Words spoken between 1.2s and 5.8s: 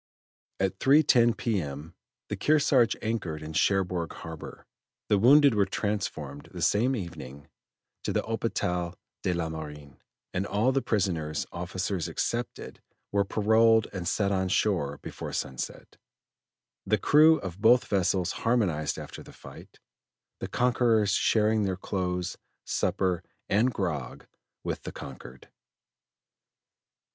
P.M. the Kearsarge anchored in Cherbourg harbor; the wounded were